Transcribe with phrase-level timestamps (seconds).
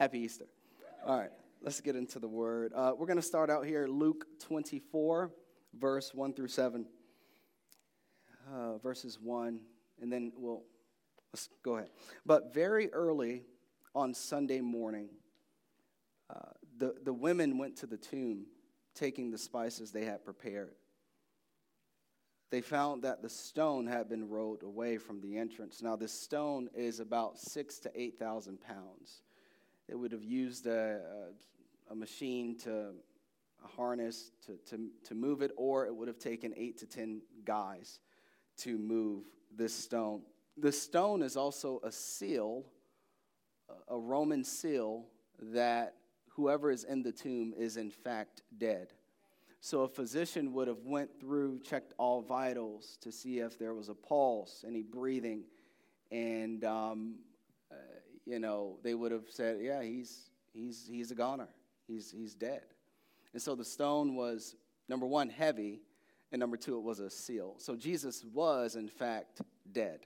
[0.00, 0.46] Happy Easter.
[1.04, 1.28] All right,
[1.60, 2.72] let's get into the word.
[2.74, 5.30] Uh, we're going to start out here, Luke 24,
[5.78, 6.86] verse 1 through 7.
[8.50, 9.60] Uh, verses 1,
[10.00, 10.62] and then we'll,
[11.34, 11.90] let's go ahead.
[12.24, 13.42] But very early
[13.94, 15.10] on Sunday morning,
[16.30, 18.46] uh, the, the women went to the tomb
[18.94, 20.76] taking the spices they had prepared.
[22.48, 25.82] They found that the stone had been rolled away from the entrance.
[25.82, 29.20] Now, this stone is about six to 8,000 pounds.
[29.90, 31.00] It would have used a,
[31.90, 32.92] a, a machine to
[33.64, 37.22] a harness to, to, to move it, or it would have taken eight to 10
[37.44, 37.98] guys
[38.58, 39.24] to move
[39.56, 40.22] this stone.
[40.56, 42.66] The stone is also a seal,
[43.88, 45.06] a Roman seal,
[45.40, 45.96] that
[46.28, 48.92] whoever is in the tomb is in fact dead.
[49.60, 53.88] So a physician would have went through, checked all vitals to see if there was
[53.88, 55.42] a pulse, any breathing,
[56.12, 57.16] and um,
[58.26, 61.48] you know they would have said, "Yeah, he's he's he's a goner.
[61.86, 62.62] He's he's dead."
[63.32, 64.56] And so the stone was
[64.88, 65.80] number one heavy,
[66.32, 67.54] and number two it was a seal.
[67.58, 69.40] So Jesus was in fact
[69.72, 70.00] dead,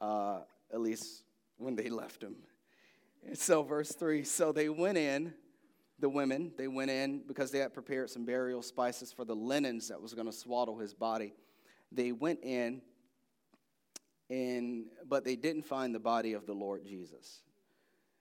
[0.00, 0.40] uh,
[0.72, 1.24] at least
[1.58, 2.36] when they left him.
[3.26, 4.24] And so verse three.
[4.24, 5.32] So they went in
[5.98, 6.52] the women.
[6.56, 10.14] They went in because they had prepared some burial spices for the linens that was
[10.14, 11.34] going to swaddle his body.
[11.92, 12.82] They went in,
[14.30, 17.42] and, but they didn't find the body of the Lord Jesus.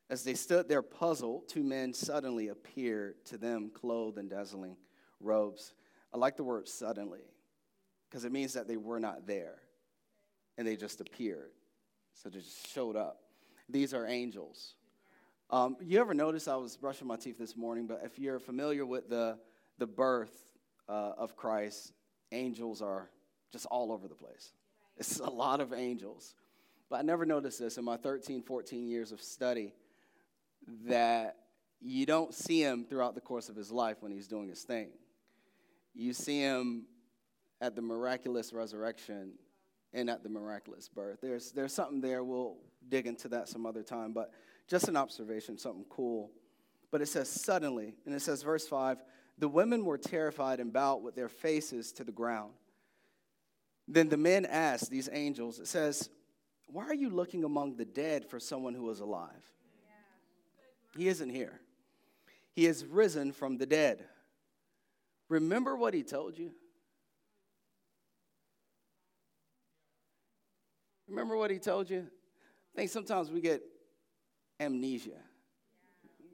[0.10, 4.76] As they stood there puzzled, two men suddenly appeared to them, clothed in dazzling
[5.20, 5.74] robes.
[6.14, 7.22] I like the word suddenly
[8.10, 9.56] because it means that they were not there
[10.58, 11.52] and they just appeared.
[12.14, 13.22] So they just showed up.
[13.70, 14.76] These are angels.
[15.50, 18.86] Um, you ever notice I was brushing my teeth this morning, but if you're familiar
[18.86, 19.38] with the,
[19.78, 20.36] the birth
[20.88, 21.94] uh, of Christ,
[22.32, 23.10] angels are
[23.52, 24.54] just all over the place.
[24.98, 26.36] It's a lot of angels.
[26.90, 29.74] But I never noticed this in my 13, 14 years of study
[30.86, 31.38] that
[31.82, 34.90] you don't see him throughout the course of his life when he's doing his thing.
[35.94, 36.86] You see him
[37.62, 39.34] at the miraculous resurrection
[39.94, 41.20] and at the miraculous birth.
[41.22, 42.24] There's, there's something there.
[42.24, 42.58] We'll
[42.90, 44.14] dig into that some other time.
[44.14, 44.32] But
[44.68, 46.32] just an observation, something cool.
[46.92, 49.00] But it says, suddenly, and it says, verse 5
[49.40, 52.54] the women were terrified and bowed with their faces to the ground.
[53.88, 56.10] Then the men asked these angels, it says,
[56.68, 59.52] Why are you looking among the dead for someone who is alive?
[60.98, 61.60] He isn't here.
[62.54, 64.06] He is risen from the dead.
[65.28, 66.52] Remember what he told you?
[71.08, 72.08] Remember what he told you?
[72.74, 73.62] I think sometimes we get
[74.60, 75.20] amnesia.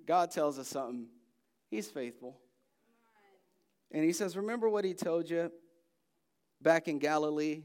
[0.05, 1.07] God tells us something,
[1.69, 2.35] He's faithful.
[3.91, 5.51] And He says, Remember what He told you
[6.61, 7.63] back in Galilee?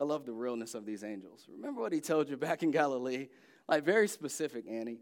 [0.00, 1.46] I love the realness of these angels.
[1.50, 3.28] Remember what He told you back in Galilee?
[3.68, 4.98] Like, very specific, Annie.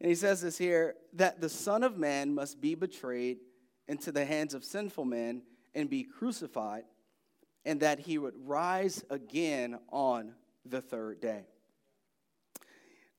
[0.00, 3.38] And He says this here that the Son of Man must be betrayed
[3.88, 5.42] into the hands of sinful men
[5.74, 6.84] and be crucified,
[7.64, 11.44] and that He would rise again on the third day.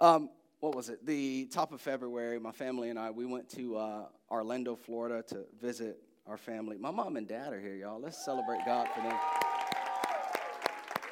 [0.02, 0.30] Um,
[0.60, 1.06] what was it?
[1.06, 5.46] The top of February, my family and I, we went to uh, Orlando, Florida to
[5.62, 6.78] visit our family.
[6.78, 8.00] My mom and dad are here, y'all.
[8.00, 9.18] Let's celebrate God for them.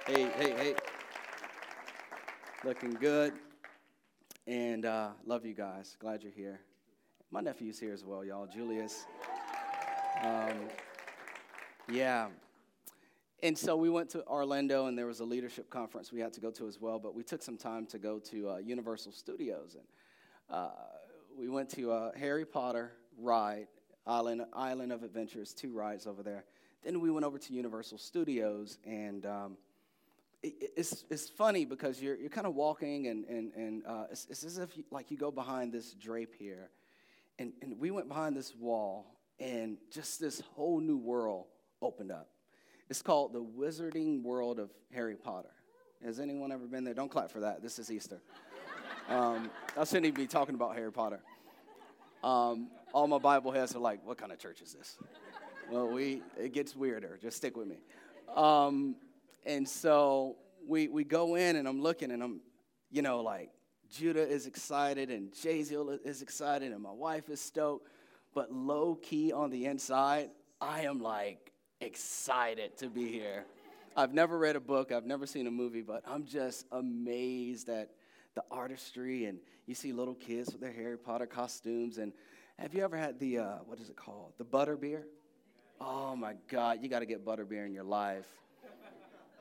[0.05, 0.75] Hey, hey, hey.
[2.63, 3.33] Looking good.
[4.45, 5.97] And uh, love you guys.
[5.99, 6.59] Glad you're here.
[7.31, 8.47] My nephew's here as well, y'all.
[8.47, 9.05] Julius.
[10.23, 10.69] Um,
[11.89, 12.27] yeah,
[13.43, 16.41] and so we went to Orlando, and there was a leadership conference we had to
[16.41, 16.97] go to as well.
[16.97, 19.85] But we took some time to go to uh, Universal Studios, and
[20.49, 20.69] uh,
[21.37, 23.67] we went to a Harry Potter ride,
[24.07, 26.45] Island Island of Adventures, two rides over there.
[26.83, 29.57] Then we went over to Universal Studios, and um,
[30.41, 34.27] it, it's it's funny because you're you're kind of walking, and and and uh, it's,
[34.29, 36.69] it's, as if you, like you go behind this drape here,
[37.37, 39.05] and and we went behind this wall,
[39.39, 41.45] and just this whole new world
[41.81, 42.29] opened up
[42.89, 45.51] it's called The Wizarding World of Harry Potter.
[46.05, 46.93] Has anyone ever been there?
[46.93, 47.61] Don't clap for that.
[47.61, 48.21] This is Easter.
[49.09, 51.21] Um, I shouldn't even be talking about Harry Potter.
[52.25, 52.67] Um,
[52.97, 54.97] all my Bible heads are like, what kind of church is this?
[55.69, 57.19] Well, we, it gets weirder.
[57.21, 57.75] Just stick with me.
[58.33, 58.95] Um,
[59.45, 62.39] and so we, we go in, and I'm looking, and I'm,
[62.89, 63.49] you know, like,
[63.89, 67.89] Judah is excited, and Jaziel is excited, and my wife is stoked.
[68.33, 70.29] But low key on the inside,
[70.61, 71.51] I am like,
[71.81, 73.43] excited to be here.
[73.97, 77.89] I've never read a book, I've never seen a movie, but I'm just amazed at
[78.35, 79.25] the artistry.
[79.25, 81.97] And you see little kids with their Harry Potter costumes.
[81.97, 82.13] And
[82.59, 84.33] have you ever had the, uh, what is it called?
[84.37, 85.05] The butter beer?
[85.79, 88.25] Oh my God, you got to get butter beer in your life.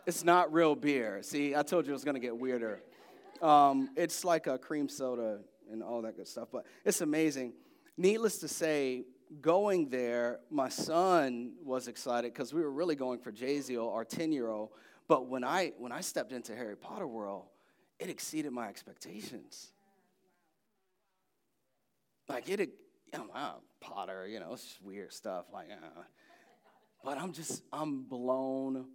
[0.06, 1.22] It's not real beer.
[1.22, 2.80] See, I told you it was going to get weirder.
[3.42, 5.40] Um, it's like a cream soda
[5.72, 6.48] and all that good stuff.
[6.52, 7.54] But it's amazing.
[7.96, 9.04] Needless to say,
[9.40, 14.30] going there, my son was excited because we were really going for Jaziel, our 10
[14.30, 14.70] year old.
[15.08, 17.46] But when I, when I stepped into Harry Potter world,
[17.98, 19.72] it exceeded my expectations.
[22.28, 22.70] Like it,
[23.12, 25.46] you know, uh, Potter, you know, it's weird stuff.
[25.52, 26.02] Like, uh,
[27.04, 28.86] but I'm just, I'm blown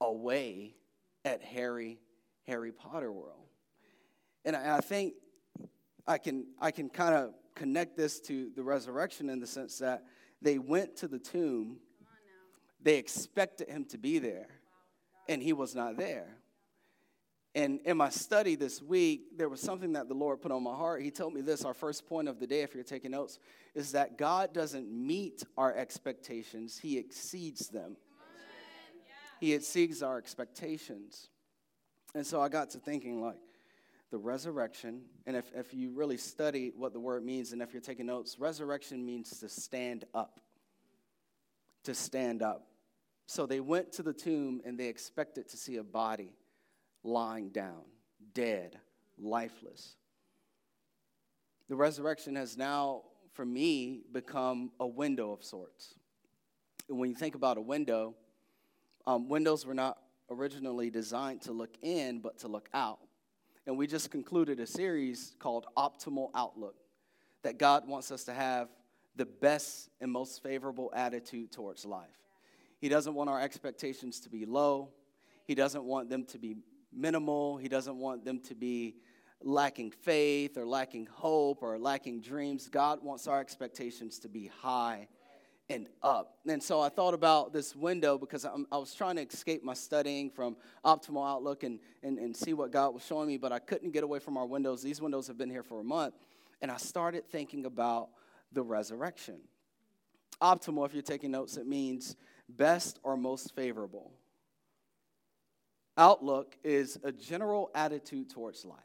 [0.00, 0.74] away
[1.24, 1.98] at Harry,
[2.46, 3.46] Harry Potter world.
[4.44, 5.14] And I, I think
[6.06, 10.04] I can, I can kind of connect this to the resurrection in the sense that
[10.40, 11.78] they went to the tomb,
[12.82, 14.48] they expected him to be there,
[15.28, 16.36] and he was not there.
[17.54, 20.74] And in my study this week, there was something that the Lord put on my
[20.74, 21.02] heart.
[21.02, 23.38] He told me this our first point of the day, if you're taking notes,
[23.74, 27.96] is that God doesn't meet our expectations, He exceeds them.
[29.38, 31.28] He exceeds our expectations.
[32.14, 33.36] And so I got to thinking, like,
[34.10, 37.82] the resurrection, and if, if you really study what the word means, and if you're
[37.82, 40.38] taking notes, resurrection means to stand up.
[41.84, 42.68] To stand up.
[43.26, 46.34] So they went to the tomb and they expected to see a body
[47.04, 47.82] lying down,
[48.34, 48.78] dead,
[49.18, 49.96] lifeless.
[51.68, 53.02] The resurrection has now,
[53.32, 55.94] for me, become a window of sorts.
[56.88, 58.14] And when you think about a window,
[59.06, 59.98] um, windows were not
[60.30, 62.98] originally designed to look in, but to look out.
[63.66, 66.74] And we just concluded a series called Optimal Outlook
[67.42, 68.68] that God wants us to have
[69.16, 72.08] the best and most favorable attitude towards life.
[72.80, 74.90] He doesn't want our expectations to be low,
[75.44, 76.56] He doesn't want them to be
[76.92, 77.56] minimal.
[77.56, 78.96] He doesn't want them to be
[79.42, 82.68] lacking faith or lacking hope or lacking dreams.
[82.68, 85.08] God wants our expectations to be high
[85.68, 86.36] and up.
[86.46, 89.74] And so I thought about this window because I'm, i was trying to escape my
[89.74, 93.58] studying from Optimal Outlook and, and, and see what God was showing me, but I
[93.58, 94.82] couldn't get away from our windows.
[94.82, 96.14] These windows have been here for a month.
[96.60, 98.10] And I started thinking about
[98.52, 99.40] the resurrection.
[100.40, 102.16] Optimal, if you're taking notes, it means
[102.48, 104.12] best or most favorable
[105.96, 108.78] outlook is a general attitude towards life.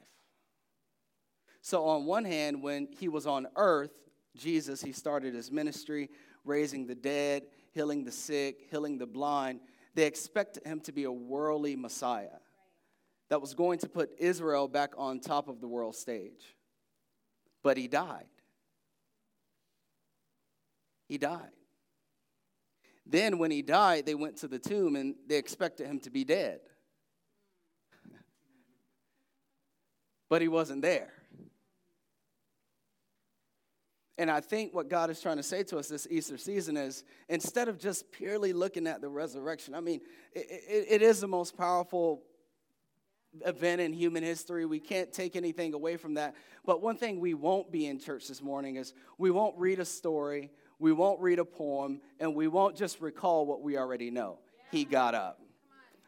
[1.61, 3.91] So, on one hand, when he was on earth,
[4.35, 6.09] Jesus, he started his ministry,
[6.45, 7.43] raising the dead,
[7.73, 9.59] healing the sick, healing the blind.
[9.95, 12.39] They expected him to be a worldly Messiah
[13.29, 16.55] that was going to put Israel back on top of the world stage.
[17.63, 18.27] But he died.
[21.07, 21.51] He died.
[23.05, 26.23] Then, when he died, they went to the tomb and they expected him to be
[26.23, 26.59] dead.
[30.29, 31.11] But he wasn't there.
[34.19, 37.03] And I think what God is trying to say to us this Easter season is
[37.29, 40.01] instead of just purely looking at the resurrection, I mean,
[40.33, 42.23] it, it, it is the most powerful
[43.45, 44.65] event in human history.
[44.65, 46.33] We can't take anything away from that.
[46.65, 49.85] But one thing we won't be in church this morning is we won't read a
[49.85, 54.39] story, we won't read a poem, and we won't just recall what we already know.
[54.71, 55.39] He got up.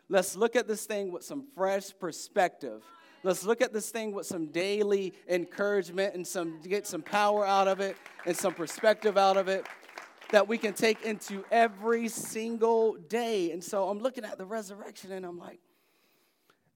[0.09, 2.83] Let's look at this thing with some fresh perspective
[3.23, 7.67] Let's look at this thing with some daily encouragement and some get some power out
[7.67, 9.65] of it and some perspective out of it
[10.31, 13.51] that we can take into every single day.
[13.51, 15.59] And so I'm looking at the resurrection and I'm like,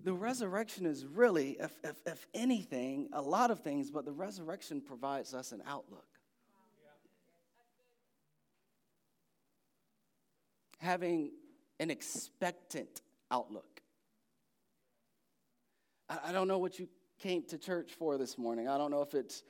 [0.03, 4.81] the resurrection is really, if, if, if anything, a lot of things, but the resurrection
[4.81, 6.05] provides us an outlook.
[10.79, 11.31] Having
[11.79, 13.01] an expectant
[13.31, 13.72] outlook.
[16.25, 16.87] I, don't know what you
[17.19, 18.67] came to church for this morning.
[18.67, 19.43] I don't know if it's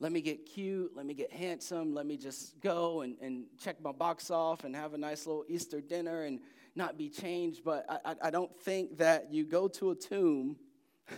[0.00, 3.82] let me get cute, let me get handsome, let me just go and, and check
[3.82, 6.40] my box off and have a nice little Easter dinner and
[6.74, 7.62] not be changed.
[7.64, 10.56] But I, I, don't think that you go to a tomb.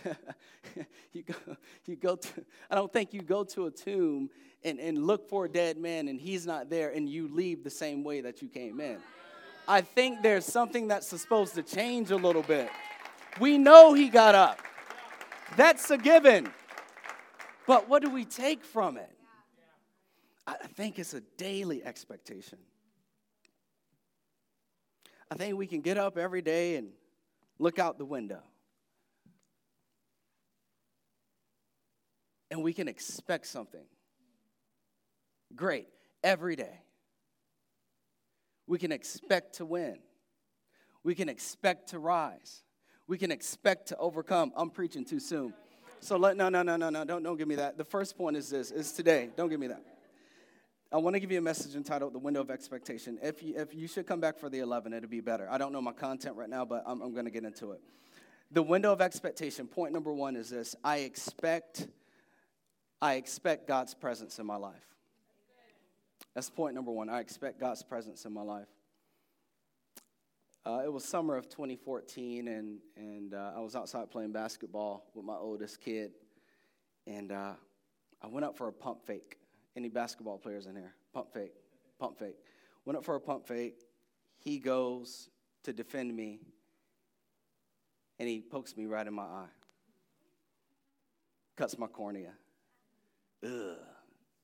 [1.13, 1.55] you go,
[1.85, 4.29] you go to, I don't think you go to a tomb
[4.65, 7.69] and, and look for a dead man and he's not there and you leave the
[7.69, 8.97] same way that you came in.
[9.65, 12.69] I think there's something that's supposed to change a little bit.
[13.39, 14.59] We know he got up.
[15.55, 16.51] That's a given.
[17.67, 19.09] But what do we take from it?
[20.45, 22.57] I think it's a daily expectation.
[25.31, 26.89] I think we can get up every day and
[27.59, 28.41] look out the window.
[32.51, 33.85] And we can expect something
[35.55, 35.87] great
[36.23, 36.81] every day.
[38.67, 39.97] We can expect to win.
[41.03, 42.63] We can expect to rise
[43.07, 44.51] we can expect to overcome.
[44.55, 45.53] I'm preaching too soon.
[45.99, 47.77] So let no no no no no don't don't give me that.
[47.77, 49.29] The first point is this is today.
[49.35, 49.83] Don't give me that.
[50.91, 53.73] I want to give you a message entitled "The Window of Expectation." If you if
[53.73, 55.47] you should come back for the 11, it'd be better.
[55.49, 57.81] I don't know my content right now, but I'm, I'm going to get into it.
[58.51, 59.67] The window of expectation.
[59.67, 61.87] Point number one is this: I expect.
[63.01, 64.85] I expect God's presence in my life.
[66.35, 67.09] That's point number one.
[67.09, 68.67] I expect God's presence in my life.
[70.65, 75.25] Uh, it was summer of 2014, and, and uh, I was outside playing basketball with
[75.25, 76.13] my oldest kid.
[77.05, 77.53] And uh,
[78.21, 79.39] I went up for a pump fake.
[79.75, 80.93] Any basketball players in here?
[81.13, 81.53] Pump fake,
[81.99, 82.37] pump fake.
[82.85, 83.81] Went up for a pump fake.
[84.37, 85.29] He goes
[85.63, 86.39] to defend me,
[88.17, 89.49] and he pokes me right in my eye.
[91.57, 92.31] Cuts my cornea.
[93.43, 93.77] Ugh,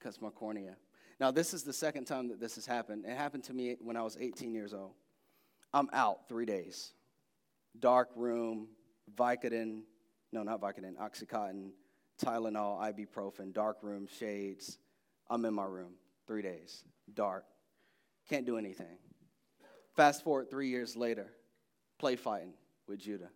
[0.02, 0.76] cuts my cornea.
[1.18, 3.06] Now, this is the second time that this has happened.
[3.06, 4.92] It happened to me when I was 18 years old.
[5.74, 6.94] I'm out three days.
[7.80, 8.68] Dark room,
[9.16, 9.82] Vicodin,
[10.32, 11.70] no, not Vicodin, Oxycontin,
[12.24, 14.78] Tylenol, ibuprofen, dark room, shades.
[15.30, 15.94] I'm in my room
[16.28, 16.84] three days,
[17.14, 17.46] dark.
[18.30, 18.98] Can't do anything.
[19.96, 21.28] Fast forward three years later,
[21.98, 22.54] play fighting
[22.88, 23.30] with Judah.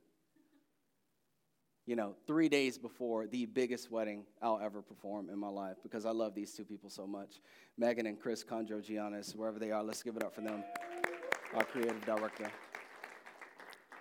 [1.85, 6.05] You know, three days before the biggest wedding I'll ever perform in my life because
[6.05, 7.41] I love these two people so much.
[7.77, 10.63] Megan and Chris Conjo Giannis, wherever they are, let's give it up for them,
[11.55, 12.51] our creative director.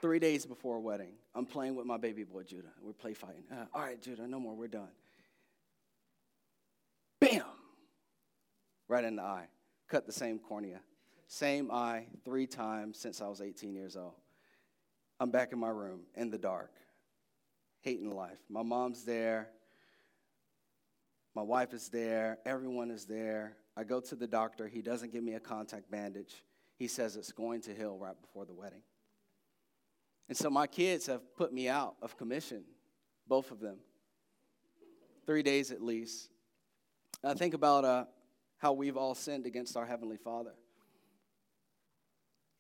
[0.00, 2.72] Three days before a wedding, I'm playing with my baby boy Judah.
[2.82, 3.44] We're play fighting.
[3.50, 4.54] Uh, all right, Judah, no more.
[4.54, 4.88] We're done.
[7.20, 7.42] Bam!
[8.88, 9.46] Right in the eye.
[9.88, 10.80] Cut the same cornea.
[11.28, 14.14] Same eye three times since I was 18 years old.
[15.20, 16.72] I'm back in my room in the dark,
[17.82, 18.38] hating life.
[18.48, 19.48] My mom's there.
[21.34, 22.38] My wife is there.
[22.44, 23.56] Everyone is there.
[23.76, 24.66] I go to the doctor.
[24.66, 26.42] He doesn't give me a contact bandage.
[26.82, 28.82] He says it's going to heal right before the wedding.
[30.28, 32.64] And so my kids have put me out of commission,
[33.28, 33.76] both of them,
[35.24, 36.30] three days at least.
[37.22, 38.06] I think about uh,
[38.58, 40.54] how we've all sinned against our Heavenly Father.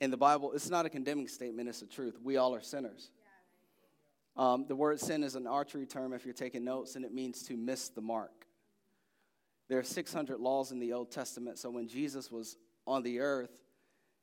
[0.00, 2.16] In the Bible, it's not a condemning statement, it's a truth.
[2.22, 3.10] We all are sinners.
[4.36, 7.42] Um, the word sin is an archery term if you're taking notes, and it means
[7.48, 8.46] to miss the mark.
[9.68, 13.58] There are 600 laws in the Old Testament, so when Jesus was on the earth,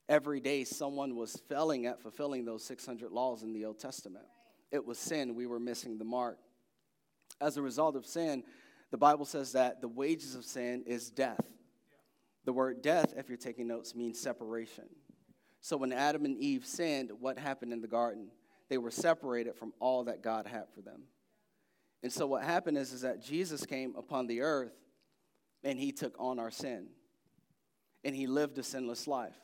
[0.10, 4.25] every day someone was failing at fulfilling those 600 laws in the Old Testament.
[4.72, 5.36] It was sin.
[5.36, 6.39] We were missing the mark.
[7.39, 8.44] As a result of sin,
[8.92, 11.46] the Bible says that the wages of sin is death.
[12.44, 14.86] The word death, if you're taking notes, means separation.
[15.62, 18.30] So when Adam and Eve sinned, what happened in the garden?
[18.70, 21.04] They were separated from all that God had for them.
[22.01, 24.74] And so what happened is, is that Jesus came upon the earth
[25.63, 26.88] and he took on our sin.
[28.04, 29.36] And he lived a sinless life.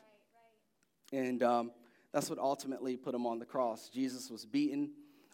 [1.12, 1.70] And um,
[2.12, 3.88] that's what ultimately put him on the cross.
[3.88, 4.90] Jesus was beaten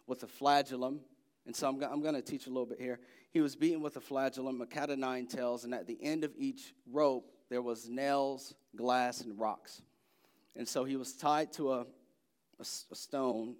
[0.07, 0.99] with a flagellum.
[1.45, 2.99] And so I'm, I'm going to teach a little bit here.
[3.31, 6.23] He was beaten with a flagellum, a cat of nine tails, and at the end
[6.23, 9.81] of each rope, there was nails, glass, and rocks.
[10.55, 13.55] And so he was tied to a, a, a stone,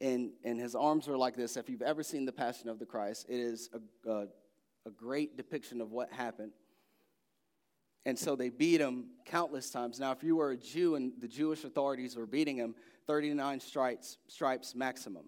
[0.00, 1.56] and, and his arms were like this.
[1.56, 4.26] If you've ever seen The Passion of the Christ, it is a, a,
[4.86, 6.52] a great depiction of what happened.
[8.06, 10.00] And so they beat him countless times.
[10.00, 12.74] Now, if you were a Jew and the Jewish authorities were beating him,
[13.06, 15.24] 39 stripes, stripes maximum.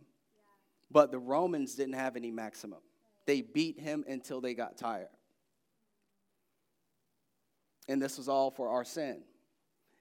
[0.91, 2.81] But the Romans didn't have any maximum.
[3.27, 5.09] They beat him until they got tired.
[7.89, 9.23] And this was all for our sin.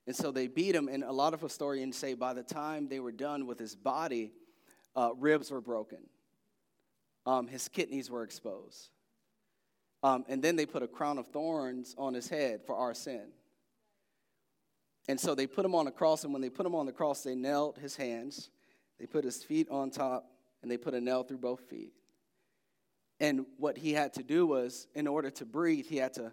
[0.07, 2.99] And so they beat him, and a lot of historians say by the time they
[2.99, 4.31] were done with his body,
[4.95, 5.99] uh, ribs were broken,
[7.25, 8.89] um, his kidneys were exposed.
[10.03, 13.27] Um, and then they put a crown of thorns on his head for our sin.
[15.07, 16.91] And so they put him on a cross, and when they put him on the
[16.91, 18.49] cross, they knelt his hands,
[18.99, 20.25] they put his feet on top,
[20.61, 21.91] and they put a nail through both feet.
[23.19, 26.31] And what he had to do was, in order to breathe, he had to.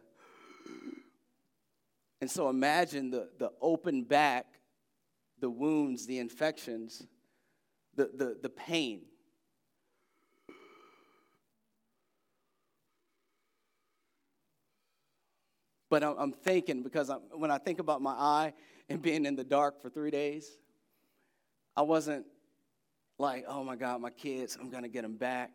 [2.21, 4.47] And so imagine the, the open back,
[5.41, 7.07] the wounds, the infections,
[7.95, 9.03] the, the, the pain.
[15.91, 18.53] But I'm, thinking, because I'm, when I think about my eye
[18.89, 20.47] and being in the dark for three days,
[21.75, 22.27] I wasn't
[23.19, 25.51] like, oh my God, my kids, I'm going to get them back.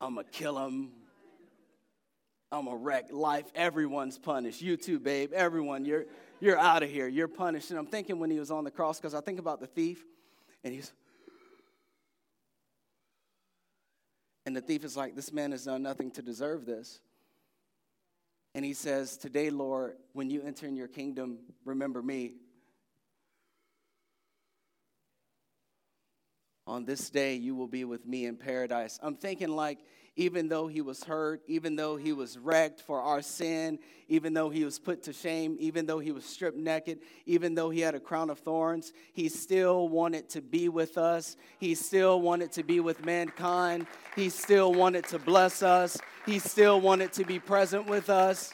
[0.00, 0.92] I'm going to kill them.
[2.52, 3.46] I'm going to wreck life.
[3.54, 4.60] Everyone's punished.
[4.60, 5.32] You too, babe.
[5.32, 6.04] Everyone, you're,
[6.40, 7.08] you're out of here.
[7.08, 7.70] You're punished.
[7.70, 10.04] And I'm thinking when he was on the cross, because I think about the thief,
[10.62, 10.92] and he's,
[14.44, 17.00] and the thief is like, this man has done nothing to deserve this.
[18.54, 22.34] And he says, Today, Lord, when you enter in your kingdom, remember me.
[26.66, 28.98] On this day, you will be with me in paradise.
[29.02, 29.78] I'm thinking, like,
[30.16, 33.78] even though he was hurt, even though he was wrecked for our sin,
[34.08, 37.70] even though he was put to shame, even though he was stripped naked, even though
[37.70, 41.36] he had a crown of thorns, he still wanted to be with us.
[41.58, 43.86] He still wanted to be with mankind.
[44.14, 45.98] He still wanted to bless us.
[46.26, 48.52] He still wanted to be present with us.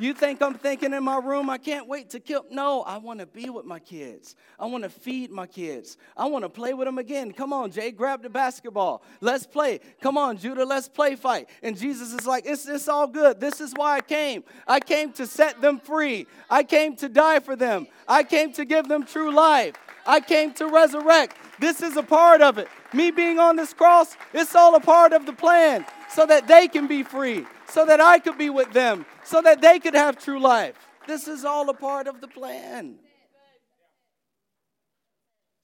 [0.00, 2.44] You think I'm thinking in my room, I can't wait to kill?
[2.52, 4.36] No, I want to be with my kids.
[4.56, 5.96] I want to feed my kids.
[6.16, 7.32] I want to play with them again.
[7.32, 9.02] Come on, Jay, grab the basketball.
[9.20, 9.80] Let's play.
[10.00, 11.48] Come on, Judah, let's play fight.
[11.64, 13.40] And Jesus is like, it's, it's all good.
[13.40, 14.44] This is why I came.
[14.68, 16.28] I came to set them free.
[16.48, 17.88] I came to die for them.
[18.06, 19.74] I came to give them true life.
[20.06, 21.36] I came to resurrect.
[21.58, 22.68] This is a part of it.
[22.92, 26.68] Me being on this cross, it's all a part of the plan so that they
[26.68, 30.18] can be free, so that I could be with them, so that they could have
[30.18, 30.74] true life.
[31.06, 32.98] This is all a part of the plan.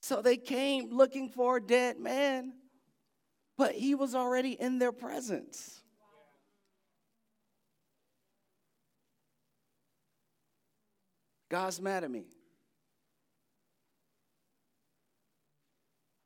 [0.01, 2.53] So they came looking for a dead man,
[3.57, 5.81] but he was already in their presence.
[11.49, 12.25] God's mad at me.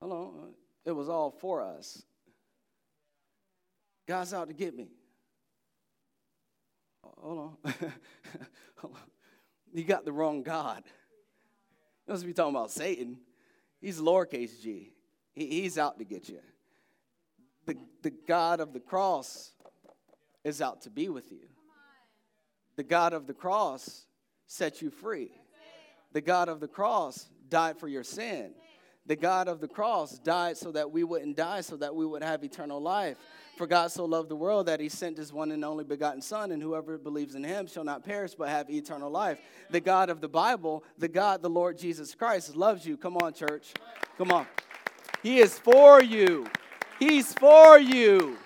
[0.02, 0.50] Hello,
[0.86, 2.04] it was all for us.
[4.10, 4.88] God's out to get me.
[7.04, 7.74] Uh, hold on.
[8.78, 9.02] Hold on.
[9.72, 10.82] You got the wrong God.
[12.08, 13.20] You must be talking about Satan.
[13.80, 14.94] He's lowercase g.
[15.34, 16.40] He, he's out to get you.
[17.68, 19.52] The, the God of the cross
[20.44, 21.48] is out to be with you.
[22.78, 24.08] The God of the cross
[24.48, 25.30] set you free.
[26.14, 28.54] The God of the cross died for your sin.
[29.06, 32.24] The God of the cross died so that we wouldn't die, so that we would
[32.24, 33.18] have eternal life.
[33.60, 36.54] For God so loved the world that he sent his one and only begotten Son,
[36.54, 39.38] and whoever believes in him shall not perish but have eternal life.
[39.70, 42.96] The God of the Bible, the God, the Lord Jesus Christ, loves you.
[42.96, 43.74] Come on, church.
[44.18, 44.48] Come on.
[45.22, 46.48] He is for you.
[47.00, 48.38] He's for you.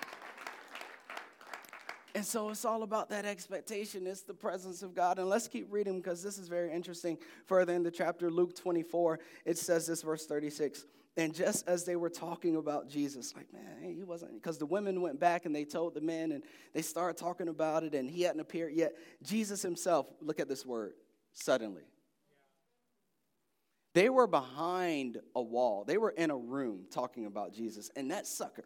[2.16, 4.08] And so it's all about that expectation.
[4.08, 5.20] It's the presence of God.
[5.20, 7.18] And let's keep reading because this is very interesting.
[7.46, 10.86] Further in the chapter, Luke 24, it says this, verse 36.
[11.16, 15.00] And just as they were talking about Jesus, like, man, he wasn't, because the women
[15.00, 16.42] went back and they told the men and
[16.72, 18.94] they started talking about it and he hadn't appeared yet.
[19.22, 20.94] Jesus himself, look at this word,
[21.32, 21.84] suddenly.
[23.92, 27.92] They were behind a wall, they were in a room talking about Jesus.
[27.94, 28.64] And that sucker,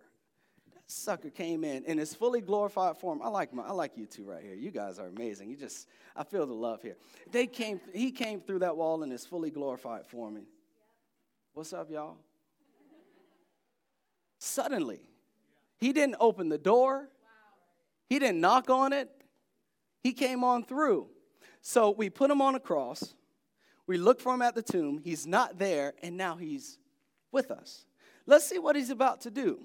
[0.73, 3.21] that sucker came in in his fully glorified form.
[3.23, 4.55] I like my, I like you two right here.
[4.55, 5.51] You guys are amazing.
[5.51, 6.97] You just, I feel the love here.
[7.31, 10.41] They came, he came through that wall in his fully glorified form.
[11.53, 12.17] What's up, y'all?
[14.38, 15.01] Suddenly.
[15.79, 17.09] He didn't open the door,
[18.09, 19.11] he didn't knock on it,
[20.03, 21.09] he came on through.
[21.61, 23.14] So we put him on a cross,
[23.87, 26.79] we look for him at the tomb, he's not there, and now he's
[27.33, 27.85] with us.
[28.27, 29.61] Let's see what he's about to do.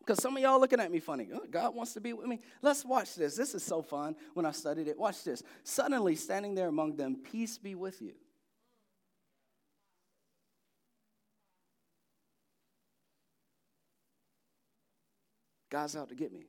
[0.00, 1.28] Because some of y'all looking at me funny.
[1.34, 2.40] Oh, God wants to be with me.
[2.62, 3.36] Let's watch this.
[3.36, 4.98] This is so fun when I studied it.
[4.98, 5.42] Watch this.
[5.64, 8.14] Suddenly, standing there among them, peace be with you.
[15.70, 16.46] God's out to get me.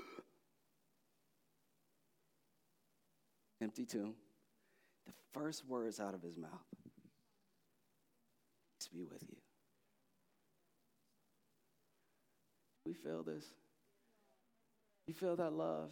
[3.60, 4.14] Empty tomb.
[5.06, 6.50] The first words out of his mouth
[8.80, 9.36] to be with you.
[12.86, 13.44] We feel this.
[15.06, 15.90] You feel that love?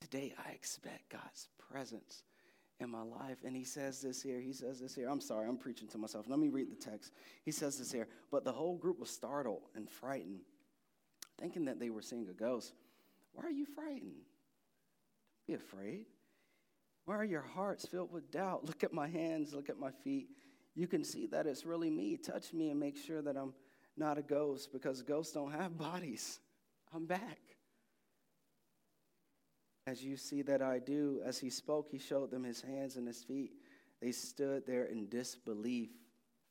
[0.00, 2.22] Today, I expect God's presence
[2.80, 3.38] in my life.
[3.44, 4.40] And he says this here.
[4.40, 5.08] He says this here.
[5.08, 6.26] I'm sorry, I'm preaching to myself.
[6.28, 7.12] Let me read the text.
[7.44, 8.08] He says this here.
[8.30, 10.40] But the whole group was startled and frightened,
[11.38, 12.72] thinking that they were seeing a ghost.
[13.32, 14.22] Why are you frightened?
[15.36, 16.06] Don't be afraid.
[17.04, 18.64] Why are your hearts filled with doubt?
[18.66, 20.28] Look at my hands, look at my feet.
[20.74, 22.16] You can see that it's really me.
[22.16, 23.52] Touch me and make sure that I'm
[23.96, 26.38] not a ghost because ghosts don't have bodies.
[26.94, 27.38] I'm back.
[29.86, 33.06] As you see that I do, as he spoke, he showed them his hands and
[33.06, 33.52] his feet.
[34.00, 35.90] They stood there in disbelief,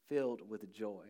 [0.10, 1.06] filled with joy.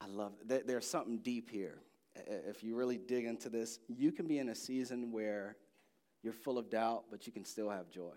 [0.00, 0.66] I love it.
[0.66, 1.78] There's something deep here.
[2.26, 5.56] If you really dig into this, you can be in a season where
[6.22, 8.12] you're full of doubt, but you can still have joy.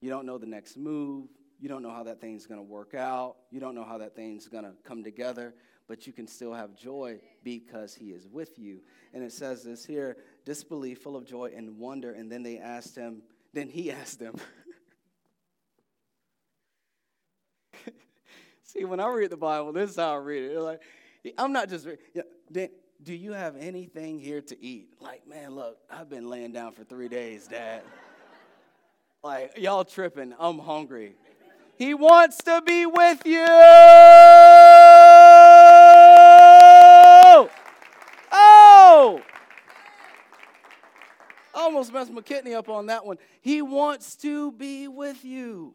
[0.00, 1.28] You don't know the next move.
[1.58, 3.36] You don't know how that thing's going to work out.
[3.50, 5.54] You don't know how that thing's going to come together
[5.90, 8.78] but you can still have joy because he is with you.
[9.12, 12.12] And it says this here disbelief, full of joy and wonder.
[12.12, 13.22] And then they asked him,
[13.52, 14.36] then he asked them.
[18.62, 20.60] See, when I read the Bible, this is how I read it.
[20.60, 20.80] Like,
[21.36, 22.22] I'm not just, yeah,
[23.02, 24.90] do you have anything here to eat?
[25.00, 27.82] Like, man, look, I've been laying down for three days, Dad.
[29.24, 30.34] like, y'all tripping.
[30.38, 31.16] I'm hungry.
[31.80, 33.46] He wants to be with you.
[38.30, 39.22] Oh!
[41.54, 43.16] I almost messed my kidney up on that one.
[43.40, 45.74] He wants to be with you.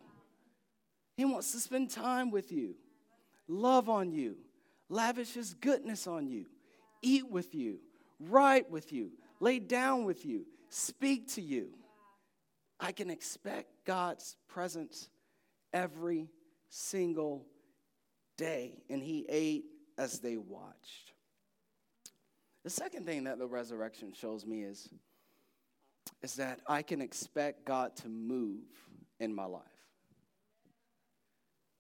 [1.16, 2.76] He wants to spend time with you,
[3.48, 4.36] love on you,
[4.90, 6.48] lavish his goodness on you,
[7.02, 7.80] eat with you,
[8.20, 11.70] write with you, lay down with you, speak to you.
[12.82, 15.08] I can expect God's presence
[15.72, 16.28] every
[16.70, 17.46] single
[18.36, 18.84] day.
[18.90, 19.64] And he ate
[19.98, 21.14] as they watched.
[22.66, 24.90] The second thing that the resurrection shows me is,
[26.26, 28.64] is that I can expect God to move
[29.20, 29.62] in my life.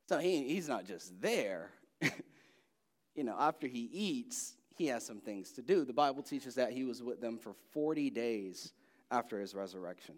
[0.08, 1.72] So he, he's not just there.
[3.16, 5.84] you know, after he eats, he has some things to do.
[5.84, 8.74] The Bible teaches that he was with them for 40 days
[9.10, 10.14] after his resurrection.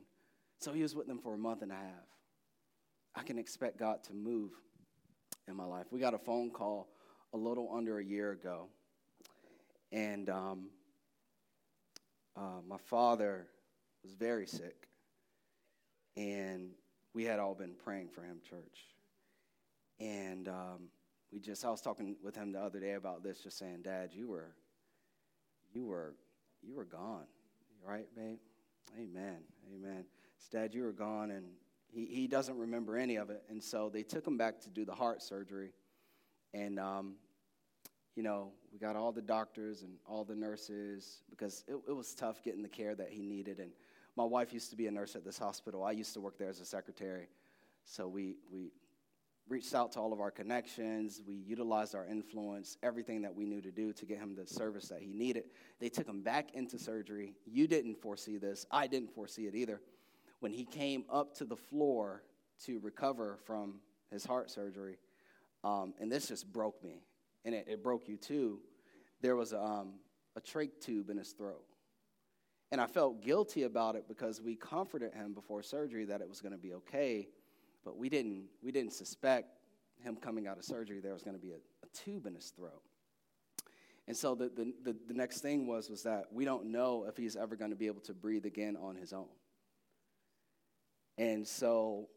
[0.59, 2.07] So he was with them for a month and a half.
[3.15, 4.51] I can expect God to move
[5.47, 5.85] in my life.
[5.89, 6.89] We got a phone call
[7.33, 8.67] a little under a year ago,
[9.93, 10.65] and um,
[12.35, 13.47] uh, my father
[14.07, 14.87] was very sick,
[16.15, 16.69] and
[17.13, 18.85] we had all been praying for him, church.
[19.99, 20.89] And um,
[21.29, 24.11] we just, I was talking with him the other day about this, just saying, Dad,
[24.13, 24.55] you were,
[25.73, 26.15] you were,
[26.61, 27.25] you were gone,
[27.85, 28.37] right, babe?
[28.97, 29.39] Amen,
[29.75, 30.05] amen.
[30.53, 31.45] Dad, you were gone, and
[31.89, 33.43] he, he doesn't remember any of it.
[33.49, 35.73] And so they took him back to do the heart surgery.
[36.53, 37.15] And, um,
[38.15, 42.15] you know, we got all the doctors and all the nurses because it, it was
[42.15, 43.59] tough getting the care that he needed.
[43.59, 43.71] And
[44.17, 45.83] my wife used to be a nurse at this hospital.
[45.83, 47.29] I used to work there as a secretary.
[47.85, 48.71] So we, we
[49.47, 51.21] reached out to all of our connections.
[51.25, 54.89] We utilized our influence, everything that we knew to do to get him the service
[54.89, 55.45] that he needed.
[55.79, 57.35] They took him back into surgery.
[57.45, 58.65] You didn't foresee this.
[58.71, 59.79] I didn't foresee it either
[60.39, 62.23] when he came up to the floor
[62.65, 63.75] to recover from
[64.11, 64.97] his heart surgery,
[65.63, 67.01] um, and this just broke me,
[67.45, 68.59] and it, it broke you too.
[69.21, 69.93] There was um,
[70.35, 71.63] a trach tube in his throat.
[72.71, 76.41] And I felt guilty about it because we comforted him before surgery that it was
[76.41, 77.29] going to be okay,
[77.85, 79.57] but we didn't, we didn't suspect
[80.03, 82.49] him coming out of surgery there was going to be a, a, tube in his
[82.49, 82.81] throat.
[84.07, 87.17] And so the, the, the, the next thing was, was that we don't know if
[87.17, 89.27] he's ever going to be able to breathe again on his own.
[91.17, 92.07] And so,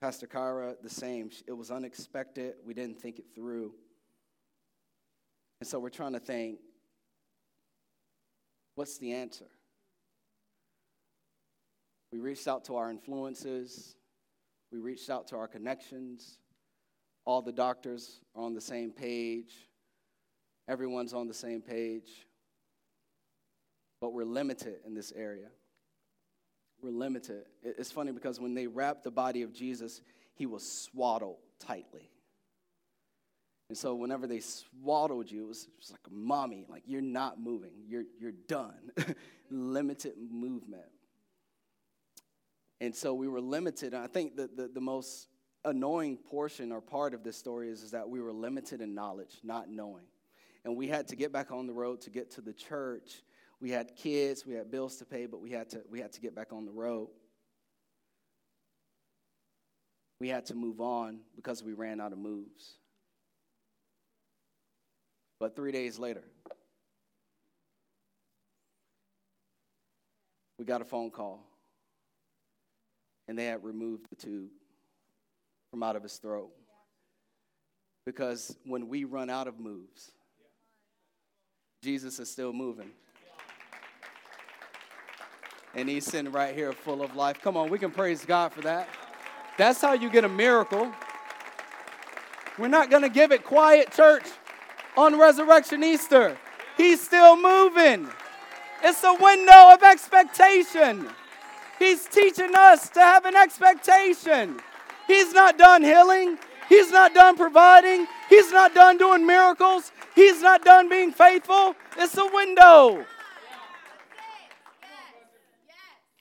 [0.00, 1.30] Pastor Kyra, the same.
[1.46, 2.54] It was unexpected.
[2.64, 3.72] We didn't think it through.
[5.60, 6.58] And so, we're trying to think
[8.76, 9.46] what's the answer?
[12.12, 13.96] We reached out to our influences,
[14.72, 16.38] we reached out to our connections.
[17.24, 19.52] All the doctors are on the same page,
[20.68, 22.08] everyone's on the same page,
[24.00, 25.48] but we're limited in this area
[26.82, 27.44] we're limited.
[27.62, 30.00] It's funny because when they wrapped the body of Jesus,
[30.34, 32.10] he was swaddled tightly.
[33.68, 37.72] And so whenever they swaddled you, it was, was like mommy, like you're not moving,
[37.88, 38.92] you're, you're done.
[39.50, 40.82] limited movement.
[42.80, 43.94] And so we were limited.
[43.94, 45.28] And I think that the, the most
[45.64, 49.38] annoying portion or part of this story is, is that we were limited in knowledge,
[49.42, 50.04] not knowing.
[50.64, 53.22] And we had to get back on the road to get to the church
[53.60, 56.20] we had kids, we had bills to pay, but we had to, we had to
[56.20, 57.08] get back on the road.
[60.20, 62.76] We had to move on because we ran out of moves.
[65.38, 66.22] But three days later,
[70.58, 71.44] we got a phone call,
[73.28, 74.50] and they had removed the tube
[75.70, 76.50] from out of his throat.
[78.06, 80.12] Because when we run out of moves,
[81.82, 82.90] Jesus is still moving
[85.76, 87.40] and he's sitting right here full of life.
[87.42, 88.88] Come on, we can praise God for that.
[89.58, 90.90] That's how you get a miracle.
[92.58, 94.24] We're not going to give it quiet, church,
[94.96, 96.36] on Resurrection Easter.
[96.76, 98.08] He's still moving.
[98.82, 101.08] It's a window of expectation.
[101.78, 104.60] He's teaching us to have an expectation.
[105.06, 106.38] He's not done healing.
[106.68, 108.06] He's not done providing.
[108.28, 109.92] He's not done doing miracles.
[110.14, 111.76] He's not done being faithful.
[111.96, 113.04] It's a window.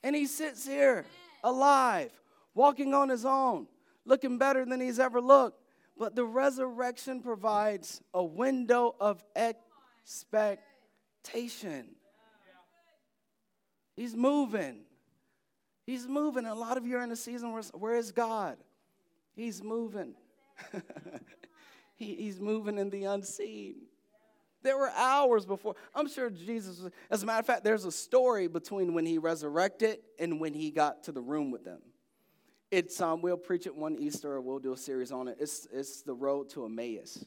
[0.04, 1.06] And he sits here
[1.44, 2.12] alive,
[2.54, 3.66] walking on his own,
[4.06, 5.60] looking better than he's ever looked.
[5.98, 11.96] But the resurrection provides a window of expectation.
[13.96, 14.82] He's moving.
[15.86, 16.46] He's moving.
[16.46, 18.58] A lot of you are in a season where, where is God?
[19.36, 20.16] He's moving.
[21.96, 23.76] he, he's moving in the unseen.
[24.64, 25.76] There were hours before.
[25.94, 26.82] I'm sure Jesus,
[27.12, 30.72] as a matter of fact, there's a story between when he resurrected and when he
[30.72, 31.82] got to the room with them.
[32.76, 35.38] It's um, we'll preach it one Easter, or we'll do a series on it.
[35.40, 37.24] It's it's the road to Emmaus.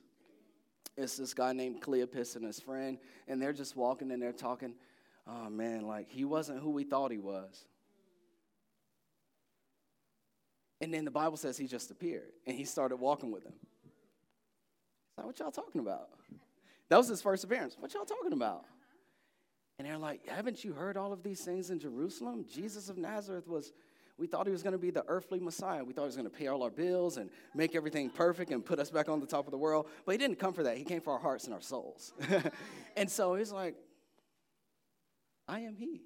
[0.95, 4.75] It's this guy named Cleopas and his friend, and they're just walking and they're talking.
[5.27, 7.65] Oh man, like he wasn't who we thought he was.
[10.83, 13.55] And then the Bible says he just appeared and he started walking with them.
[13.55, 13.91] Is
[15.17, 16.11] that what y'all talking about?
[16.91, 17.75] That was his first appearance.
[17.81, 18.67] What y'all talking about?
[19.79, 22.45] And they're like, Haven't you heard all of these things in Jerusalem?
[22.53, 23.73] Jesus of Nazareth was,
[24.19, 25.85] we thought he was going to be the earthly Messiah.
[25.85, 28.65] We thought he was going to pay all our bills and make everything perfect and
[28.65, 29.89] put us back on the top of the world.
[30.05, 30.77] But he didn't come for that.
[30.77, 32.13] He came for our hearts and our souls.
[32.97, 33.77] and so he's like,
[35.47, 36.03] I am he.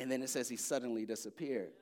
[0.00, 1.72] And then it says he suddenly disappeared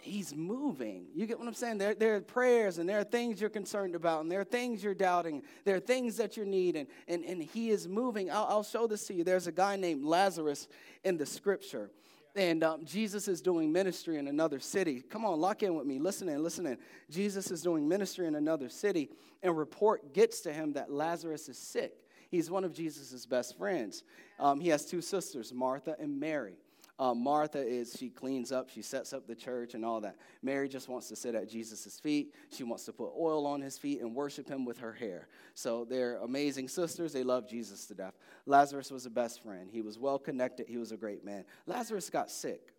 [0.00, 1.06] he's moving.
[1.14, 1.78] You get what I'm saying?
[1.78, 4.82] There, there are prayers and there are things you're concerned about and there are things
[4.82, 5.42] you're doubting.
[5.64, 8.30] There are things that you need and, and, and he is moving.
[8.30, 9.24] I'll, I'll show this to you.
[9.24, 10.68] There's a guy named Lazarus
[11.04, 11.90] in the scripture.
[12.38, 15.02] And um, Jesus is doing ministry in another city.
[15.02, 15.98] Come on, lock in with me.
[15.98, 16.78] Listen in, listen in.
[17.10, 19.10] Jesus is doing ministry in another city,
[19.42, 21.94] and report gets to him that Lazarus is sick.
[22.30, 24.04] He's one of Jesus' best friends.
[24.38, 26.54] Um, he has two sisters, Martha and Mary.
[26.98, 30.16] Uh, Martha is, she cleans up, she sets up the church and all that.
[30.42, 32.34] Mary just wants to sit at Jesus' feet.
[32.50, 35.28] She wants to put oil on his feet and worship him with her hair.
[35.54, 37.12] So they're amazing sisters.
[37.12, 38.14] They love Jesus to death.
[38.46, 39.68] Lazarus was a best friend.
[39.70, 41.44] He was well connected, he was a great man.
[41.66, 42.72] Lazarus got sick.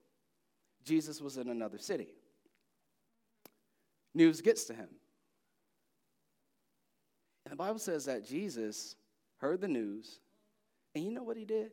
[0.84, 2.10] Jesus was in another city.
[4.14, 4.90] News gets to him.
[7.46, 8.96] And the Bible says that Jesus
[9.38, 10.20] heard the news,
[10.94, 11.72] and you know what he did?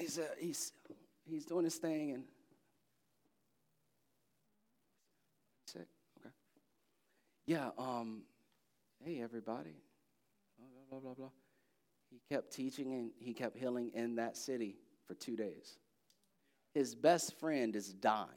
[0.00, 0.72] He's, uh, he's,
[1.28, 2.24] he's doing his thing and
[5.66, 5.86] sick.
[6.20, 6.34] Okay.
[7.46, 7.70] Yeah.
[7.78, 8.22] Um.
[9.04, 9.76] Hey, everybody.
[10.58, 11.30] Blah blah blah blah.
[12.10, 15.78] He kept teaching and he kept healing in that city for two days.
[16.74, 18.28] His best friend is dying,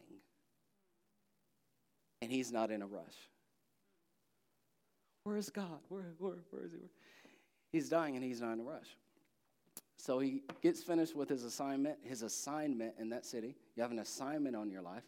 [2.21, 3.15] and he's not in a rush.
[5.23, 5.79] Where is God?
[5.89, 6.89] Where, where, where is he?
[7.71, 8.97] He's dying and he's not in a rush.
[10.03, 13.55] So he gets finished with his assignment, his assignment in that city.
[13.77, 15.05] You have an assignment on your life.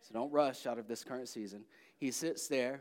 [0.00, 1.62] So don't rush out of this current season.
[1.98, 2.80] He sits there,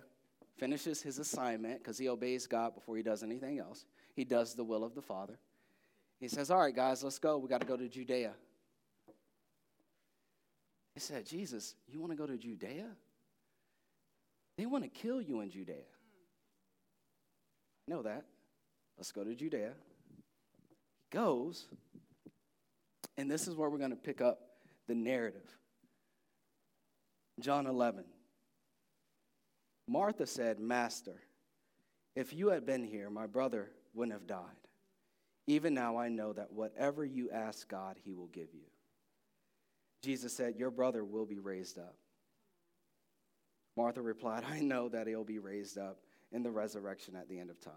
[0.57, 3.85] finishes his assignment because he obeys God before he does anything else.
[4.15, 5.37] He does the will of the Father.
[6.19, 7.37] He says, All right, guys, let's go.
[7.37, 8.31] We got to go to Judea.
[10.95, 12.87] He said, Jesus, you want to go to Judea?
[14.57, 15.85] They want to kill you in Judea.
[17.87, 18.25] Know that.
[18.97, 19.73] Let's go to Judea
[21.13, 21.67] goes,
[23.17, 24.39] and this is where we're going to pick up
[24.87, 25.49] the narrative.
[27.39, 28.03] John 11.
[29.87, 31.21] Martha said, Master,
[32.15, 34.41] if you had been here, my brother wouldn't have died.
[35.45, 38.65] Even now I know that whatever you ask God, he will give you.
[40.01, 41.95] Jesus said, Your brother will be raised up.
[43.75, 45.99] Martha replied, I know that he'll be raised up
[46.31, 47.73] in the resurrection at the end of time.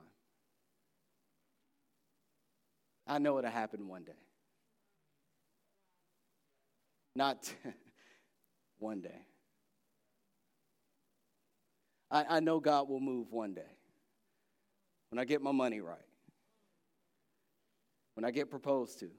[3.07, 4.13] I know it'll happen one day.
[7.15, 7.53] Not
[8.79, 9.21] one day.
[12.11, 13.63] I, I know God will move one day.
[15.11, 15.99] When I get my money right.
[18.15, 19.11] When I get proposed to.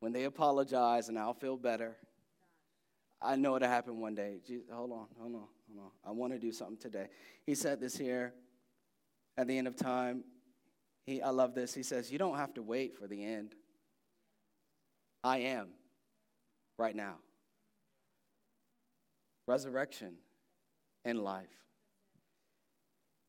[0.00, 1.96] When they apologize and I'll feel better.
[3.20, 4.40] I know it'll happen one day.
[4.46, 5.90] Jesus, hold on, hold on, hold on.
[6.06, 7.08] I want to do something today.
[7.46, 8.34] He said this here
[9.36, 10.24] at the end of time
[11.06, 11.74] he, I love this.
[11.74, 13.54] He says, You don't have to wait for the end.
[15.22, 15.68] I am
[16.78, 17.16] right now.
[19.46, 20.14] Resurrection
[21.04, 21.48] and life.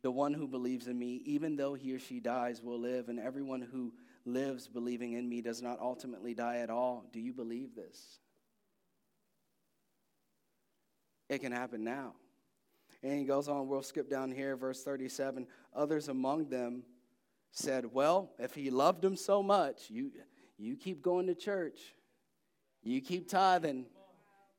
[0.02, 3.20] The one who believes in me, even though he or she dies, will live, and
[3.20, 3.94] everyone who
[4.26, 7.06] lives believing in me does not ultimately die at all.
[7.12, 8.20] Do you believe this?
[11.28, 12.14] It can happen now.
[13.04, 15.48] And he goes on, we'll skip down here, verse 37.
[15.76, 16.84] Others among them
[17.56, 20.12] said, Well, if he loved him so much, you,
[20.58, 21.96] you keep going to church,
[22.84, 23.86] you keep tithing,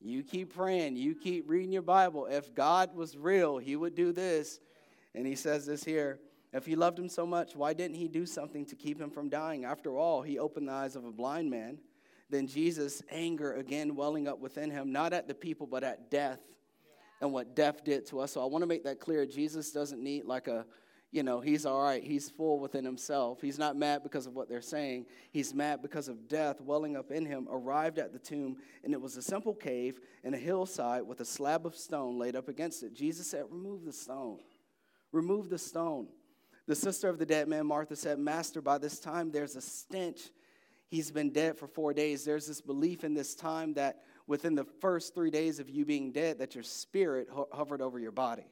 [0.00, 2.26] you keep praying, you keep reading your Bible.
[2.26, 4.58] If God was real, he would do this.
[5.14, 6.18] And he says this here
[6.52, 9.28] if he loved him so much, why didn't he do something to keep him from
[9.28, 9.64] dying?
[9.64, 11.78] After all, he opened the eyes of a blind man.
[12.30, 16.40] Then Jesus' anger again welling up within him, not at the people, but at death
[17.20, 18.32] and what death did to us.
[18.32, 19.26] So I want to make that clear.
[19.26, 20.64] Jesus doesn't need like a
[21.16, 22.04] you know, he's all right.
[22.04, 23.40] He's full within himself.
[23.40, 25.06] He's not mad because of what they're saying.
[25.32, 29.00] He's mad because of death welling up in him, arrived at the tomb, and it
[29.00, 32.82] was a simple cave in a hillside with a slab of stone laid up against
[32.82, 32.92] it.
[32.92, 34.40] Jesus said, Remove the stone.
[35.10, 36.08] Remove the stone.
[36.66, 40.28] The sister of the dead man, Martha, said, Master, by this time there's a stench.
[40.88, 42.26] he's been dead for four days.
[42.26, 46.12] There's this belief in this time that within the first three days of you being
[46.12, 48.44] dead, that your spirit ho- hovered over your body.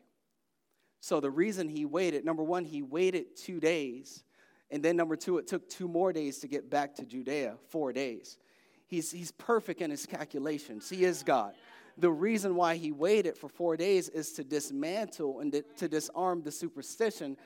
[1.04, 4.24] So the reason he waited, number one, he waited two days.
[4.70, 7.92] And then number two, it took two more days to get back to Judea, four
[7.92, 8.38] days.
[8.86, 10.88] He's, he's perfect in his calculations.
[10.88, 11.52] He is God.
[11.98, 16.50] The reason why he waited for four days is to dismantle and to disarm the
[16.50, 17.36] superstition.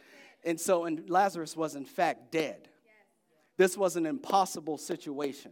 [0.44, 2.68] And so, and Lazarus was in fact dead.
[3.56, 5.50] This was an impossible situation.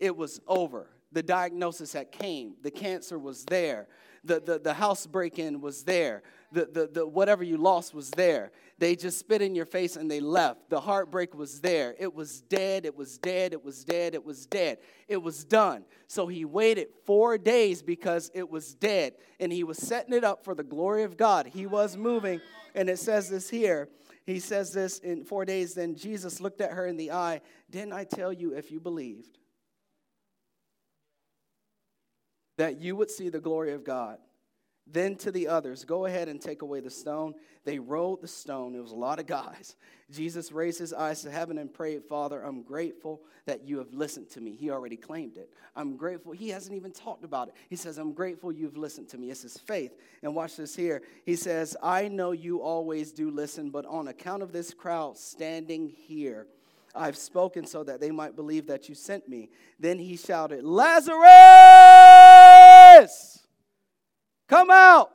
[0.00, 0.88] It was over.
[1.12, 2.54] The diagnosis had came.
[2.60, 3.86] The cancer was there
[4.24, 6.22] the, the, the house break in was there.
[6.52, 8.50] The, the, the, whatever you lost was there.
[8.78, 10.68] They just spit in your face and they left.
[10.68, 11.94] The heartbreak was there.
[11.98, 12.84] It was dead.
[12.84, 13.52] It was dead.
[13.52, 14.14] It was dead.
[14.14, 14.78] It was dead.
[15.06, 15.84] It was done.
[16.08, 19.14] So he waited four days because it was dead.
[19.38, 21.46] And he was setting it up for the glory of God.
[21.46, 22.40] He was moving.
[22.74, 23.88] And it says this here.
[24.26, 25.74] He says this in four days.
[25.74, 27.42] Then Jesus looked at her in the eye.
[27.70, 29.39] Didn't I tell you if you believed?
[32.60, 34.18] That you would see the glory of God.
[34.86, 37.32] Then to the others, go ahead and take away the stone.
[37.64, 38.74] They rolled the stone.
[38.74, 39.76] It was a lot of guys.
[40.10, 44.28] Jesus raised his eyes to heaven and prayed, Father, I'm grateful that you have listened
[44.32, 44.56] to me.
[44.56, 45.48] He already claimed it.
[45.74, 46.32] I'm grateful.
[46.32, 47.54] He hasn't even talked about it.
[47.70, 49.30] He says, I'm grateful you've listened to me.
[49.30, 49.96] It's his faith.
[50.22, 51.00] And watch this here.
[51.24, 55.88] He says, I know you always do listen, but on account of this crowd standing
[55.88, 56.46] here,
[56.94, 59.50] I've spoken so that they might believe that you sent me.
[59.78, 61.18] Then he shouted, Lazarus,
[64.48, 65.12] come out.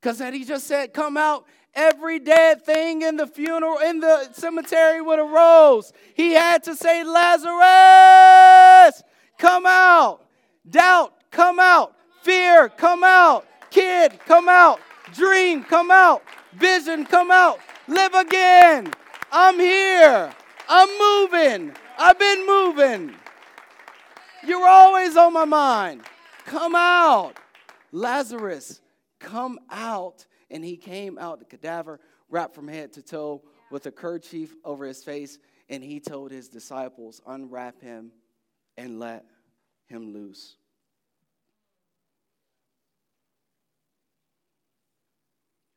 [0.00, 4.32] Because had he just said, come out, every dead thing in the funeral, in the
[4.32, 5.92] cemetery would have rose.
[6.14, 9.02] He had to say, Lazarus,
[9.38, 10.20] come out.
[10.68, 11.94] Doubt, come out.
[12.22, 13.46] Fear, come out.
[13.70, 14.80] Kid, come out.
[15.14, 16.22] Dream, come out.
[16.52, 17.58] Vision, come out.
[17.88, 18.92] Live again.
[19.32, 20.32] I'm here.
[20.68, 21.72] I'm moving.
[21.98, 23.14] I've been moving.
[24.44, 26.02] You're always on my mind.
[26.46, 27.34] Come out.
[27.92, 28.80] Lazarus,
[29.18, 30.26] come out.
[30.50, 34.84] And he came out, the cadaver wrapped from head to toe with a kerchief over
[34.84, 35.38] his face.
[35.68, 38.10] And he told his disciples, Unwrap him
[38.76, 39.24] and let
[39.86, 40.56] him loose.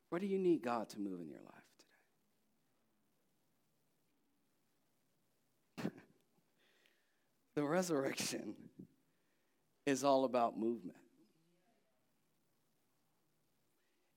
[0.09, 1.52] Where do you need God to move in your life?
[7.55, 8.55] The resurrection
[9.85, 10.97] is all about movement.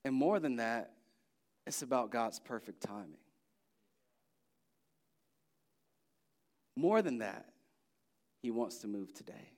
[0.05, 0.93] And more than that,
[1.65, 3.19] it's about God's perfect timing.
[6.75, 7.45] More than that,
[8.41, 9.51] He wants to move today.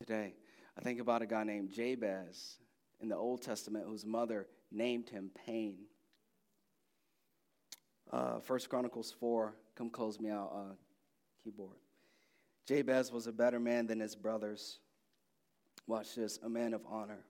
[0.00, 0.34] Today,
[0.76, 2.56] I think about a guy named Jabez
[3.00, 5.78] in the Old Testament whose mother named him Pain.
[8.12, 10.74] Uh, First Chronicles 4, come close me out, uh,
[11.42, 11.78] keyboard.
[12.66, 14.78] Jabez was a better man than his brothers.
[15.86, 17.24] Watch this, a man of honor.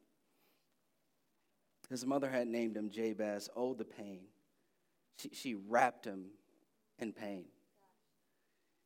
[1.89, 3.49] His mother had named him Jabez.
[3.55, 4.23] Oh, the pain.
[5.19, 6.27] She, she wrapped him
[6.99, 7.45] in pain.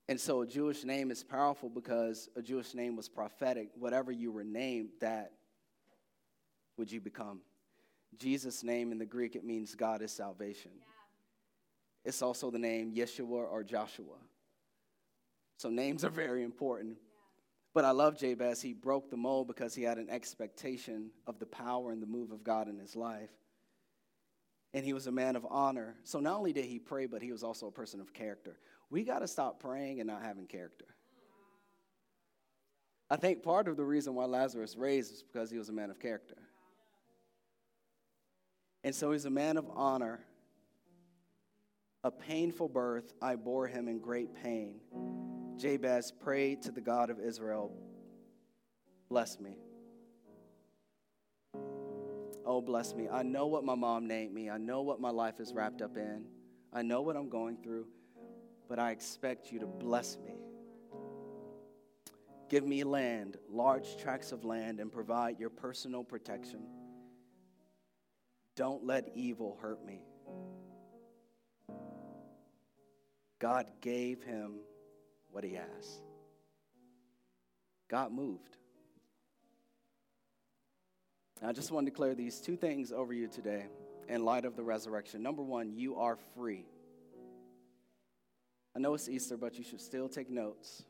[0.09, 3.71] And so a Jewish name is powerful because a Jewish name was prophetic.
[3.75, 5.33] Whatever you were named, that
[6.77, 7.41] would you become.
[8.19, 10.71] Jesus' name in the Greek, it means God is salvation.
[10.79, 10.96] Yeah.
[12.07, 14.15] It's also the name Yeshua or Joshua.
[15.59, 16.99] So names are very important.
[17.75, 18.63] But I love Jabez.
[18.63, 22.31] He broke the mold because he had an expectation of the power and the move
[22.31, 23.33] of God in his life.
[24.73, 25.97] And he was a man of honor.
[26.05, 28.57] So not only did he pray, but he was also a person of character.
[28.89, 30.87] We got to stop praying and not having character.
[33.11, 35.91] I think part of the reason why Lazarus raised is because he was a man
[35.91, 36.37] of character.
[38.85, 40.21] And so he's a man of honor
[42.07, 44.77] a painful birth, I bore him in great pain.
[45.57, 47.73] Jabez prayed to the God of Israel,
[49.09, 49.57] Bless me.
[52.45, 53.09] Oh, bless me.
[53.09, 54.49] I know what my mom named me.
[54.49, 56.27] I know what my life is wrapped up in.
[56.73, 57.87] I know what I'm going through,
[58.69, 60.35] but I expect you to bless me.
[62.49, 66.67] Give me land, large tracts of land, and provide your personal protection.
[68.55, 70.03] Don't let evil hurt me.
[73.39, 74.61] God gave him
[75.31, 76.03] what he asked.
[77.89, 78.57] God moved.
[81.45, 83.67] I just want to declare these two things over you today
[84.09, 85.23] in light of the resurrection.
[85.23, 86.65] Number one, you are free.
[88.75, 90.83] I know it's Easter, but you should still take notes.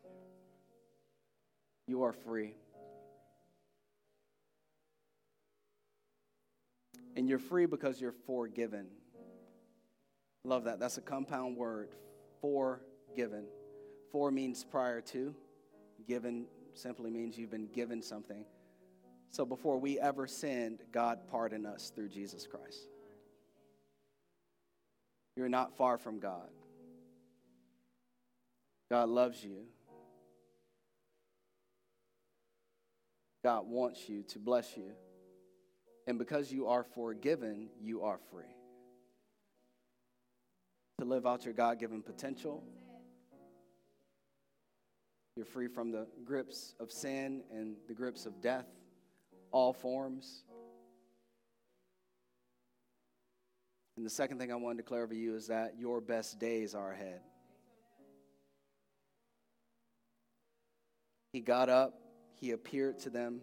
[1.87, 2.55] You are free.
[7.17, 8.87] And you're free because you're forgiven.
[10.45, 10.79] Love that.
[10.79, 11.91] That's a compound word.
[12.41, 13.47] Forgiven.
[14.13, 15.35] For means prior to.
[16.07, 18.45] Given simply means you've been given something.
[19.31, 22.89] So before we ever sinned, God pardoned us through Jesus Christ.
[25.37, 26.49] You're not far from God.
[28.91, 29.65] God loves you.
[33.45, 34.93] God wants you to bless you.
[36.07, 38.45] And because you are forgiven, you are free.
[40.99, 42.65] To live out your God given potential.
[45.37, 48.67] You're free from the grips of sin and the grips of death,
[49.51, 50.45] all forms.
[53.99, 56.75] And the second thing I want to declare over you is that your best days
[56.75, 57.21] are ahead.
[61.35, 62.01] He got up,
[62.41, 63.43] he appeared to them,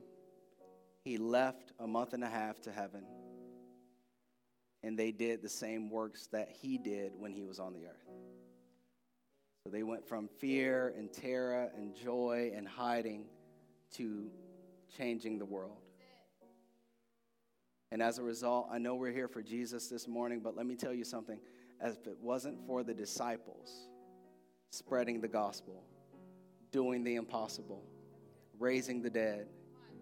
[1.05, 3.03] he left a month and a half to heaven,
[4.83, 8.09] and they did the same works that he did when he was on the earth.
[9.63, 13.25] So they went from fear and terror and joy and hiding
[13.95, 14.29] to
[14.97, 15.77] changing the world.
[17.91, 20.75] And as a result, I know we're here for Jesus this morning, but let me
[20.75, 21.39] tell you something.
[21.79, 23.87] As if it wasn't for the disciples
[24.71, 25.83] spreading the gospel,
[26.71, 27.83] doing the impossible,
[28.59, 29.47] raising the dead,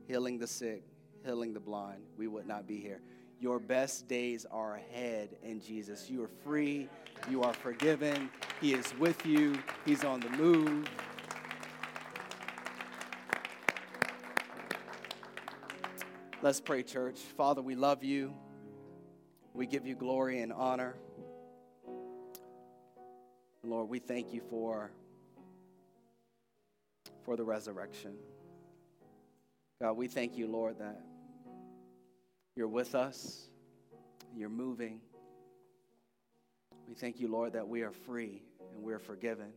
[0.07, 0.83] healing the sick,
[1.25, 3.01] healing the blind, we would not be here.
[3.41, 6.07] Your best days are ahead in Jesus.
[6.11, 6.87] You are free,
[7.27, 8.29] you are forgiven,
[8.61, 10.87] He is with you, He's on the move.
[16.43, 17.17] Let's pray, church.
[17.35, 18.35] Father, we love you.
[19.55, 20.95] We give you glory and honor.
[23.63, 24.91] Lord, we thank you for
[27.25, 28.13] for the resurrection.
[29.81, 31.01] God, we thank you, Lord, that
[32.55, 33.47] you're with us,
[34.35, 35.01] you're moving.
[36.87, 38.43] We thank you, Lord, that we are free
[38.73, 39.53] and we're forgiven,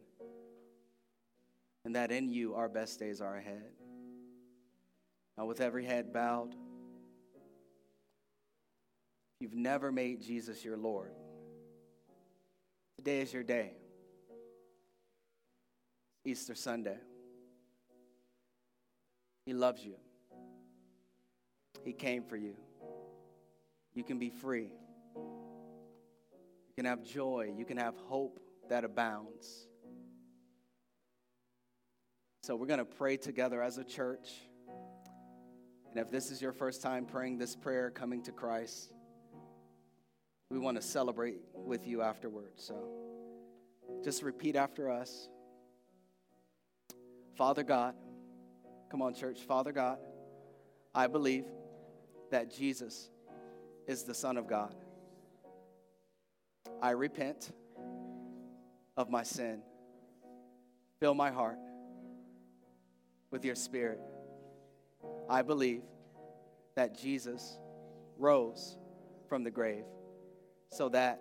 [1.85, 3.73] and that in you our best days are ahead.
[5.37, 6.55] Now, with every head bowed,
[9.41, 11.11] you've never made Jesus your Lord,
[12.97, 13.73] today is your day.
[16.25, 16.97] Easter Sunday.
[19.45, 19.97] He loves you.
[21.85, 22.55] He came for you.
[23.95, 24.71] You can be free.
[25.17, 27.53] You can have joy.
[27.57, 29.69] You can have hope that abounds.
[32.43, 34.29] So, we're going to pray together as a church.
[35.91, 38.93] And if this is your first time praying this prayer, coming to Christ,
[40.51, 42.65] we want to celebrate with you afterwards.
[42.65, 42.77] So,
[44.03, 45.29] just repeat after us
[47.37, 47.95] Father God,
[48.95, 49.41] Come on, church.
[49.41, 49.99] Father God,
[50.95, 51.47] I believe
[52.31, 53.11] that Jesus
[53.87, 54.75] is the Son of God.
[56.83, 57.51] I repent
[58.97, 59.63] of my sin.
[61.01, 61.59] Fill my heart
[63.31, 64.01] with your spirit.
[65.29, 65.83] I believe
[66.77, 67.59] that Jesus
[68.19, 68.77] rose
[69.29, 69.85] from the grave
[70.71, 71.21] so that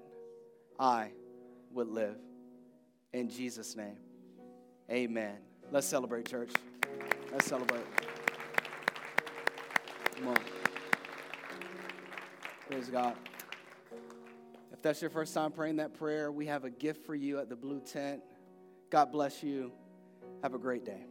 [0.80, 1.12] I
[1.72, 2.18] would live.
[3.14, 3.98] In Jesus' name,
[4.90, 5.38] amen.
[5.72, 6.52] Let's celebrate, church.
[7.32, 7.86] Let's celebrate.
[10.16, 10.53] Come on.
[12.74, 13.14] Praise God.
[14.72, 17.48] If that's your first time praying that prayer, we have a gift for you at
[17.48, 18.24] the blue tent.
[18.90, 19.72] God bless you.
[20.42, 21.06] Have a great day.